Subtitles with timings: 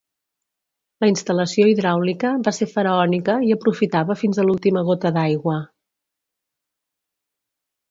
[1.03, 5.61] La instal·lació hidràulica va ser faraònica i aprofitava fins a l'última gota d'aigua.